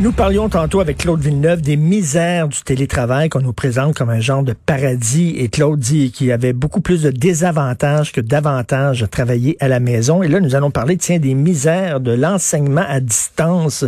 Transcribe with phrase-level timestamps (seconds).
[0.00, 4.20] Nous parlions tantôt avec Claude Villeneuve des misères du télétravail qu'on nous présente comme un
[4.20, 9.02] genre de paradis et Claude dit qu'il y avait beaucoup plus de désavantages que d'avantages
[9.02, 10.22] à travailler à la maison.
[10.22, 13.84] Et là, nous allons parler, tiens, des misères de l'enseignement à distance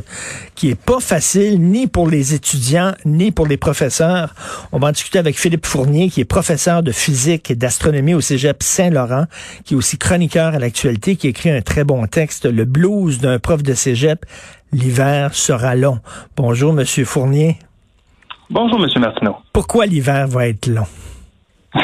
[0.54, 4.34] qui est pas facile ni pour les étudiants ni pour les professeurs.
[4.72, 8.20] On va en discuter avec Philippe Fournier qui est professeur de physique et d'astronomie au
[8.20, 9.24] Cégep Saint-Laurent,
[9.64, 13.38] qui est aussi chroniqueur à l'actualité, qui écrit un très bon texte, Le blues d'un
[13.38, 14.26] prof de Cégep
[14.72, 15.98] l'hiver sera long.
[16.36, 17.56] Bonjour, Monsieur Fournier.
[18.50, 19.36] Bonjour, Monsieur Martineau.
[19.52, 20.86] Pourquoi l'hiver va être long?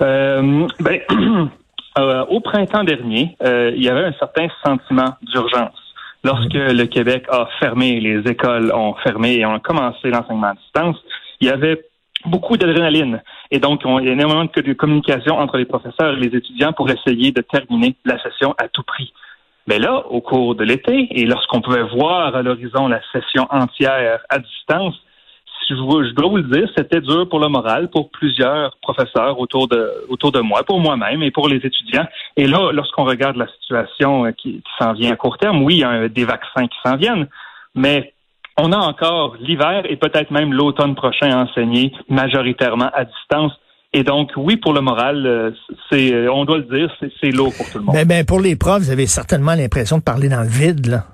[0.00, 1.00] euh, ben,
[1.98, 5.76] euh, au printemps dernier, euh, il y avait un certain sentiment d'urgence.
[6.24, 10.96] Lorsque le Québec a fermé, les écoles ont fermé et ont commencé l'enseignement à distance,
[11.40, 11.84] il y avait
[12.24, 13.22] beaucoup d'adrénaline.
[13.50, 16.90] Et donc, il y a énormément de communication entre les professeurs et les étudiants pour
[16.90, 19.12] essayer de terminer la session à tout prix.
[19.66, 24.20] Mais là, au cours de l'été, et lorsqu'on pouvait voir à l'horizon la session entière
[24.28, 24.94] à distance,
[25.68, 29.66] je, je dois vous le dire, c'était dur pour le moral, pour plusieurs professeurs autour
[29.68, 32.06] de, autour de moi, pour moi-même et pour les étudiants.
[32.36, 35.80] Et là, lorsqu'on regarde la situation qui, qui s'en vient à court terme, oui, il
[35.80, 37.26] y a des vaccins qui s'en viennent,
[37.74, 38.12] mais
[38.58, 43.52] on a encore l'hiver et peut-être même l'automne prochain à enseigner majoritairement à distance.
[43.92, 45.50] Et donc, oui, pour le moral, euh,
[45.90, 47.94] c'est, euh, on doit le dire, c'est lourd pour tout le monde.
[47.94, 51.04] Ben, ben, pour les profs, vous avez certainement l'impression de parler dans le vide, là.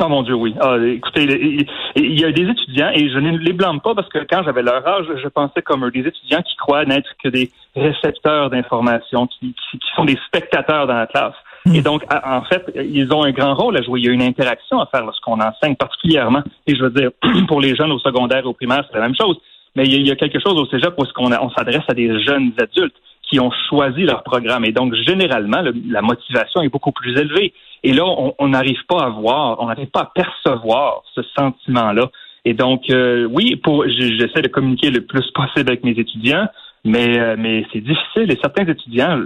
[0.00, 0.54] Oh mon Dieu, oui.
[0.60, 4.18] Ah, écoutez, il y a des étudiants, et je ne les blâme pas parce que
[4.28, 7.50] quand j'avais leur âge, je pensais comme eux, des étudiants qui croient n'être que des
[7.76, 11.34] récepteurs d'informations, qui, qui, sont des spectateurs dans la classe.
[11.66, 11.74] Hmm.
[11.76, 14.00] Et donc, en fait, ils ont un grand rôle à jouer.
[14.00, 16.42] Il y a une interaction à faire lorsqu'on enseigne, particulièrement.
[16.66, 17.10] Et je veux dire,
[17.46, 19.36] pour les jeunes au secondaire, au primaire, c'est la même chose.
[19.74, 22.52] Mais il y, a quelque chose au cégep où on, on s'adresse à des jeunes
[22.58, 24.66] adultes qui ont choisi leur programme.
[24.66, 27.54] Et donc, généralement, la motivation est beaucoup plus élevée.
[27.82, 28.04] Et là,
[28.38, 32.10] on n'arrive pas à voir, on n'arrive pas à percevoir ce sentiment-là.
[32.44, 36.48] Et donc, euh, oui, pour j'essaie de communiquer le plus possible avec mes étudiants,
[36.84, 38.30] mais euh, mais c'est difficile.
[38.30, 39.20] Et certains étudiants,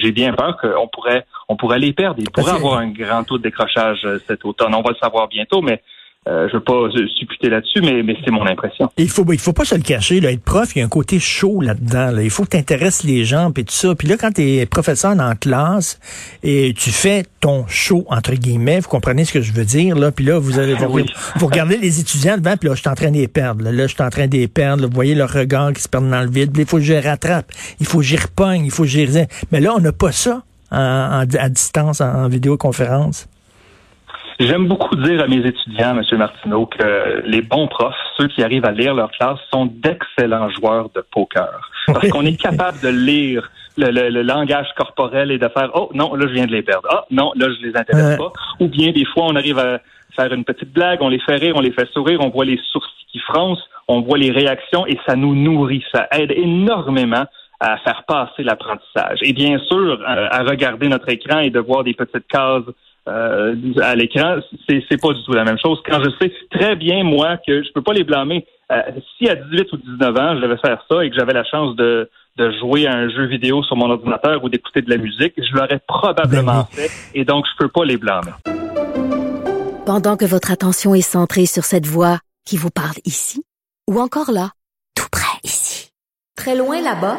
[0.00, 2.20] j'ai bien peur qu'on pourrait on pourrait les perdre.
[2.20, 4.74] Ils pourraient avoir un grand taux de décrochage euh, cet automne.
[4.74, 5.80] On va le savoir bientôt, mais
[6.28, 8.90] euh, je veux pas supputer là-dessus, mais, mais c'est mon impression.
[8.96, 10.20] Il faut il faut pas se le cacher.
[10.20, 12.10] Là, être prof, il y a un côté chaud là-dedans.
[12.10, 12.22] Là.
[12.22, 13.94] Il faut que tu intéresses les gens puis tout ça.
[13.94, 16.00] Puis là, quand tu es professeur en classe
[16.42, 20.10] et tu fais ton show entre guillemets, vous comprenez ce que je veux dire là.
[20.10, 20.98] Puis là, vous allez vous,
[21.36, 23.62] vous, regardez les étudiants devant, puis là, je suis en train de les perdre.
[23.62, 24.84] Là, je suis en train de les perdre.
[24.86, 26.52] vous voyez leur regard qui se perd dans le vide.
[26.52, 27.52] Puis il faut que je les rattrape.
[27.78, 28.64] Il faut que j'y repogne.
[28.64, 29.06] Il faut que j'y
[29.52, 30.42] Mais là, on n'a pas ça
[30.72, 33.28] à distance, en vidéoconférence.
[34.38, 36.18] J'aime beaucoup dire à mes étudiants, M.
[36.18, 40.90] Martineau, que les bons profs, ceux qui arrivent à lire leur classe, sont d'excellents joueurs
[40.94, 41.70] de poker.
[41.86, 46.26] Parce qu'on est capable de lire le, langage corporel et de faire Oh non, là
[46.28, 46.88] je viens de les perdre.
[46.90, 48.32] Ah non, là je les intéresse pas.
[48.60, 49.80] Ou bien des fois on arrive à
[50.14, 52.60] faire une petite blague, on les fait rire, on les fait sourire, on voit les
[52.72, 57.24] sourcils qui froncent, on voit les réactions et ça nous nourrit, ça aide énormément
[57.60, 59.18] à faire passer l'apprentissage.
[59.22, 62.64] Et bien sûr, à regarder notre écran et de voir des petites cases
[63.08, 65.80] euh, à l'écran, c'est, c'est pas du tout la même chose.
[65.88, 68.46] Quand je sais très bien, moi, que je peux pas les blâmer.
[68.72, 68.82] Euh,
[69.16, 71.76] si à 18 ou 19 ans, je devais faire ça et que j'avais la chance
[71.76, 75.34] de, de jouer à un jeu vidéo sur mon ordinateur ou d'écouter de la musique,
[75.36, 78.32] je l'aurais probablement ben fait et donc je peux pas les blâmer.
[79.86, 83.44] Pendant que votre attention est centrée sur cette voix qui vous parle ici
[83.88, 84.50] ou encore là,
[84.96, 85.90] tout près ici,
[86.36, 87.18] très loin là-bas,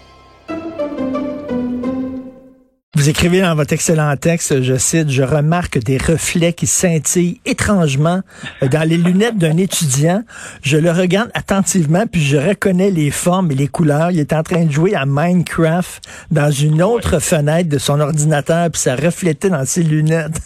[3.01, 8.21] Vous écrivez dans votre excellent texte, je cite, je remarque des reflets qui scintillent étrangement
[8.61, 10.21] dans les lunettes d'un étudiant.
[10.61, 14.11] Je le regarde attentivement, puis je reconnais les formes et les couleurs.
[14.11, 15.99] Il est en train de jouer à Minecraft
[16.29, 20.39] dans une autre fenêtre de son ordinateur, puis ça reflétait dans ses lunettes.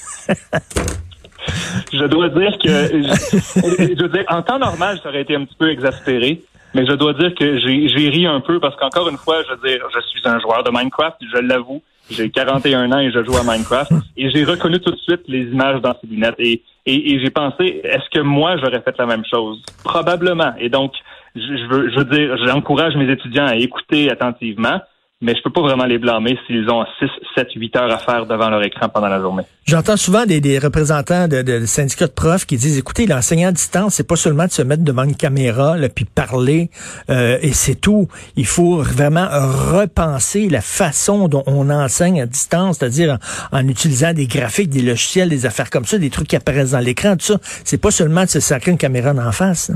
[1.92, 5.58] je dois dire que, je, veux dire, en temps normal, ça aurait été un petit
[5.60, 6.42] peu exaspéré.
[6.76, 9.68] Mais je dois dire que j'ai ri un peu parce qu'encore une fois, je veux
[9.68, 11.82] dire, je suis un joueur de Minecraft, je l'avoue.
[12.12, 13.94] J'ai 41 ans et je joue à Minecraft.
[14.18, 16.36] Et j'ai reconnu tout de suite les images dans ces lunettes.
[16.38, 19.64] Et, et, j'ai pensé, est-ce que moi, j'aurais fait la même chose?
[19.86, 20.54] Probablement.
[20.60, 20.92] Et donc,
[21.34, 24.82] je, je veux dire, j'encourage mes étudiants à écouter attentivement
[25.22, 28.26] mais je peux pas vraiment les blâmer s'ils ont 6, 7, 8 heures à faire
[28.26, 29.44] devant leur écran pendant la journée.
[29.66, 34.08] J'entends souvent des, représentants de, syndicats de profs qui disent, écoutez, l'enseignant à distance, c'est
[34.08, 36.70] pas seulement de se mettre devant une caméra, là, puis parler,
[37.10, 38.10] euh, et c'est tout.
[38.36, 43.18] Il faut vraiment repenser la façon dont on enseigne à distance, c'est-à-dire
[43.54, 46.80] en, utilisant des graphiques, des logiciels, des affaires comme ça, des trucs qui apparaissent dans
[46.80, 47.38] l'écran, tout ça.
[47.64, 49.72] C'est pas seulement de se sacrer une caméra d'en face.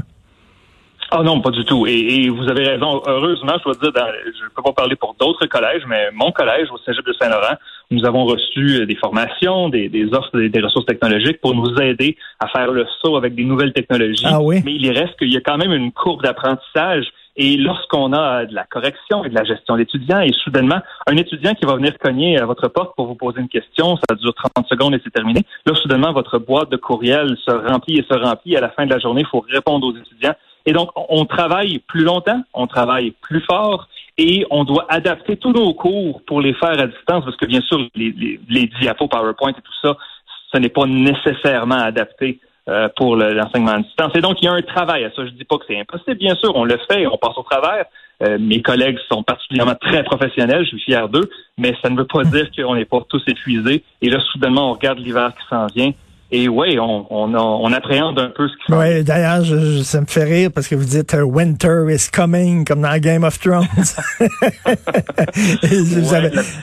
[1.11, 1.87] Ah non, pas du tout.
[1.87, 3.01] Et, vous avez raison.
[3.07, 3.91] Heureusement, je dois dire,
[4.25, 7.55] je ne peux pas parler pour d'autres collèges, mais mon collège au Cégep de Saint-Laurent,
[7.89, 12.71] nous avons reçu des formations, des, offres, des, ressources technologiques pour nous aider à faire
[12.71, 14.25] le saut avec des nouvelles technologies.
[14.25, 14.61] Ah oui?
[14.63, 17.07] Mais il reste qu'il y a quand même une courbe d'apprentissage.
[17.41, 21.53] Et lorsqu'on a de la correction et de la gestion d'étudiants, et soudainement, un étudiant
[21.53, 24.67] qui va venir cogner à votre porte pour vous poser une question, ça dure 30
[24.67, 25.43] secondes et c'est terminé.
[25.65, 28.57] Là, soudainement, votre boîte de courriel se remplit et se remplit.
[28.57, 30.35] À la fin de la journée, il faut répondre aux étudiants
[30.65, 35.51] et donc, on travaille plus longtemps, on travaille plus fort et on doit adapter tous
[35.51, 39.51] nos cours pour les faire à distance parce que, bien sûr, les, les, diapos PowerPoint
[39.51, 39.95] et tout ça,
[40.53, 44.11] ce n'est pas nécessairement adapté euh, pour l'enseignement à distance.
[44.15, 45.25] Et donc, il y a un travail à ça.
[45.25, 47.85] Je dis pas que c'est impossible, bien sûr, on le fait, on passe au travers.
[48.21, 52.05] Euh, mes collègues sont particulièrement très professionnels, je suis fier d'eux, mais ça ne veut
[52.05, 53.83] pas dire qu'on n'est pas tous épuisés.
[54.01, 55.93] Et là, soudainement, on regarde l'hiver qui s'en vient
[56.31, 59.43] et oui, on, on, on, appréhende un peu ce qui Oui, d'ailleurs,
[59.83, 63.23] ça me fait rire parce que vous dites uh, Winter is coming, comme dans Game
[63.23, 63.65] of Thrones.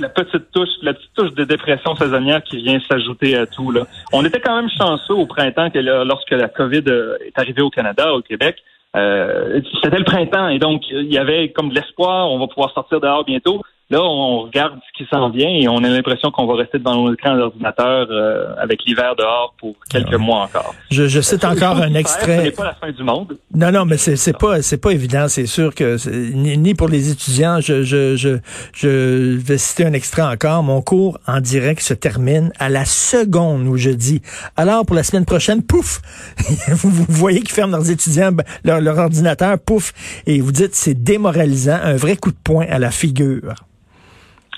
[0.01, 3.73] la, petite touche, la petite touche de dépression saisonnière qui vient s'ajouter à tout.
[3.73, 3.89] Là.
[4.13, 7.71] On était quand même chanceux au printemps que lorsque la COVID euh, est arrivée au
[7.71, 8.59] Canada, au Québec.
[8.95, 12.73] Euh, c'était le printemps et donc il y avait comme de l'espoir, on va pouvoir
[12.73, 13.63] sortir dehors bientôt.
[13.89, 16.97] Là, on regarde ce qui s'en vient et on a l'impression qu'on va rester devant
[16.97, 20.75] nos écrans d'ordinateur euh, avec l'hiver dehors pour quelques mois encore.
[20.91, 22.39] Je, je cite encore un extrait.
[22.39, 23.39] Ce n'est pas la fin du monde.
[23.55, 25.29] Non, non, mais c'est c'est pas c'est pas évident.
[25.29, 25.97] C'est sûr que
[26.35, 27.61] ni, pour les étudiants.
[27.61, 28.39] Je, je je
[28.73, 30.65] je vais citer un extrait encore.
[30.65, 34.21] Mon cours en direct se termine à la seconde où je dis.
[34.57, 36.01] Alors pour la semaine prochaine, pouf,
[36.73, 39.93] vous, voyez qu'ils ferment leurs étudiants ben, leur, leur ordinateur, pouf,
[40.27, 43.55] et vous dites c'est démoralisant, un vrai coup de poing à la figure.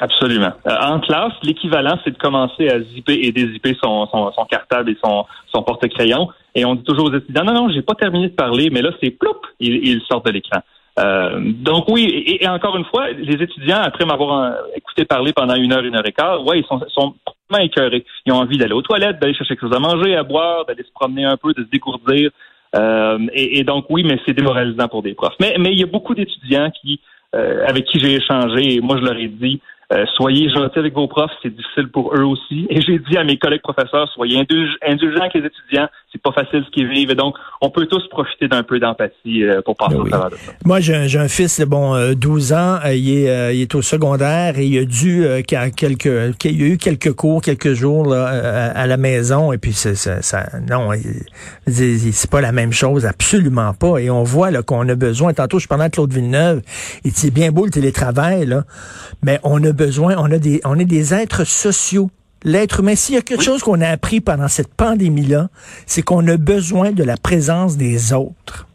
[0.00, 0.52] Absolument.
[0.66, 4.90] Euh, en classe, l'équivalent, c'est de commencer à zipper et dézipper son, son, son cartable
[4.90, 6.28] et son, son porte-crayon.
[6.54, 8.90] Et on dit toujours aux étudiants, non, non, j'ai pas terminé de parler, mais là,
[9.02, 10.60] c'est ploup, ils, sortent de l'écran.
[10.98, 15.54] Euh, donc oui, et, encore une fois, les étudiants, après m'avoir euh, écouté parler pendant
[15.54, 18.04] une heure, une heure et quart, ouais, ils sont, sont complètement écœurés.
[18.26, 20.82] Ils ont envie d'aller aux toilettes, d'aller chercher quelque chose à manger, à boire, d'aller
[20.82, 22.30] se promener un peu, de se décourdir.
[22.76, 25.34] Euh, et, et, donc oui, mais c'est démoralisant pour des profs.
[25.40, 27.00] Mais, mais il y a beaucoup d'étudiants qui,
[27.34, 29.60] euh, avec qui j'ai échangé, et moi je leur ai dit,
[29.90, 32.67] euh, soyez gentils avec vos profs, c'est difficile pour eux aussi.
[32.70, 36.62] Et j'ai dit à mes collègues professeurs, soyez indulgents avec les étudiants, c'est pas facile
[36.67, 37.11] ce qu'ils vivent.
[37.11, 40.31] Et donc, on peut tous profiter d'un peu d'empathie euh, pour passer ben au travers
[40.31, 40.52] de ça.
[40.67, 44.58] Moi, j'ai un, fils de bon 12 euh, ans, il est, il est au secondaire
[44.58, 48.26] et il a dû quelques, il a eu quelques cours, quelques jours là,
[48.75, 49.52] à, la maison.
[49.55, 50.90] Et puis, c'est, ça, ça, non,
[51.67, 53.99] c'est pas la même chose, absolument pas.
[53.99, 55.33] Et on voit là qu'on a besoin.
[55.33, 56.61] Tantôt, je parlais à Claude Villeneuve.
[57.04, 58.64] Il dit, c'est bien beau le télétravail là,
[59.23, 62.11] mais on a besoin, on a des, on est des êtres sociaux.
[62.44, 65.49] L'être humain, s'il y a quelque chose qu'on a appris pendant cette pandémie-là,
[65.87, 68.66] c'est qu'on a besoin de la présence des autres.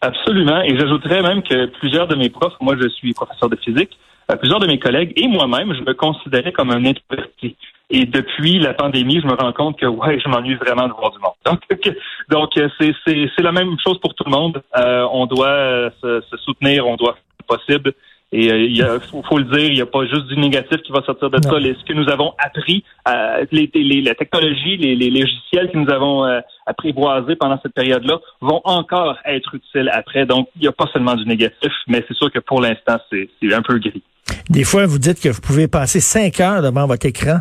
[0.00, 0.62] Absolument.
[0.62, 3.98] Et j'ajouterais même que plusieurs de mes profs, moi je suis professeur de physique,
[4.30, 7.56] euh, plusieurs de mes collègues et moi-même, je me considérais comme un introverti.
[7.90, 11.10] Et depuis la pandémie, je me rends compte que ouais, je m'ennuie vraiment de voir
[11.10, 11.32] du monde.
[11.44, 11.60] Donc,
[12.30, 14.62] donc euh, c'est, c'est, la même chose pour tout le monde.
[14.76, 17.92] Euh, on doit se, se, soutenir, on doit faire possible.
[18.32, 18.84] Et euh, il
[19.28, 21.50] faut, le dire, il n'y a pas juste du négatif qui va sortir de ça.
[21.50, 25.90] ce que nous avons appris, euh, les, les, la technologie, les, les, logiciels que nous
[25.90, 30.26] avons euh, apprivoisés pendant cette période-là vont encore être utiles après.
[30.26, 33.28] Donc, il n'y a pas seulement du négatif, mais c'est sûr que pour l'instant, c'est
[33.52, 34.02] un peu gris.
[34.48, 37.40] Des fois, vous dites que vous pouvez passer cinq heures devant votre écran.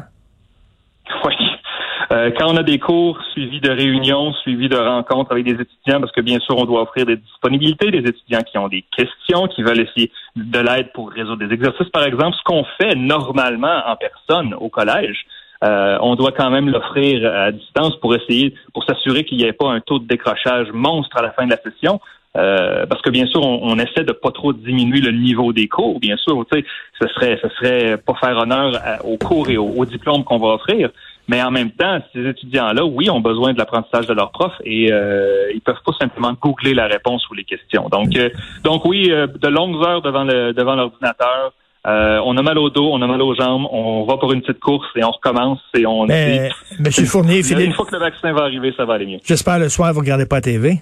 [2.12, 6.00] Euh, quand on a des cours suivis de réunions, suivis de rencontres avec des étudiants,
[6.00, 9.48] parce que bien sûr, on doit offrir des disponibilités, des étudiants qui ont des questions,
[9.48, 13.84] qui veulent essayer de l'aide pour résoudre des exercices, par exemple, ce qu'on fait normalement
[13.86, 15.26] en personne au collège.
[15.64, 19.54] Euh, on doit quand même l'offrir à distance pour essayer, pour s'assurer qu'il n'y ait
[19.54, 22.00] pas un taux de décrochage monstre à la fin de la session.
[22.38, 26.00] Euh, parce que bien sûr, on, essaie de pas trop diminuer le niveau des cours.
[26.00, 26.66] Bien sûr, tu sais,
[27.02, 28.72] ce serait, ce serait pas faire honneur
[29.04, 30.90] aux cours et aux, diplômes qu'on va offrir.
[31.30, 34.92] Mais en même temps, ces étudiants-là, oui, ont besoin de l'apprentissage de leurs profs et
[34.92, 37.88] euh, ils peuvent pas simplement googler la réponse ou les questions.
[37.88, 38.32] Donc, euh,
[38.64, 41.54] donc oui, euh, de longues heures devant le devant l'ordinateur.
[41.86, 44.60] on a mal au dos, on a mal aux jambes, on va pour une petite
[44.60, 46.08] course et on recommence et on.
[46.08, 49.20] Mais, Monsieur Fournier, Philippe, une fois que le vaccin va arriver, ça va aller mieux.
[49.24, 50.82] J'espère le soir vous regardez pas la TV.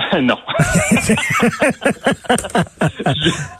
[0.22, 0.36] non.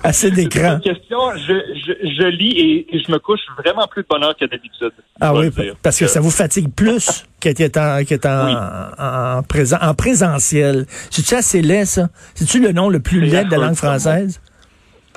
[0.05, 0.79] Assez d'écran.
[0.81, 1.19] question.
[1.37, 1.55] Je,
[1.87, 4.93] je, je, lis et, je me couche vraiment plus de bonheur que d'habitude.
[5.21, 5.51] Ah oui,
[5.83, 10.87] parce que ça vous fatigue plus qu'être en, qu en, en, présent, en présentiel.
[11.11, 12.09] C'est-tu assez laid, ça?
[12.35, 14.41] C'est-tu le nom le plus laid de la langue française?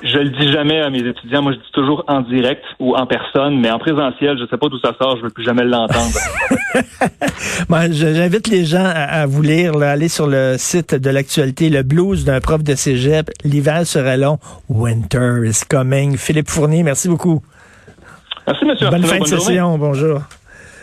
[0.02, 1.42] Je le dis jamais à mes étudiants.
[1.42, 4.68] Moi, je dis toujours en direct ou en personne, mais en présentiel, je sais pas
[4.68, 5.16] d'où ça sort.
[5.16, 6.18] Je veux plus jamais l'entendre.
[7.90, 12.40] j'invite les gens à, vous lire, aller sur le site de l'actualité, le blues d'un
[12.40, 13.30] prof de cégep.
[13.44, 14.38] L'hiver sera long.
[14.68, 16.16] Winter is coming.
[16.16, 17.42] Philippe Fournier, merci beaucoup.
[18.46, 18.90] Merci, monsieur.
[18.90, 19.78] Bonne fin de session.
[19.78, 20.20] Bonjour.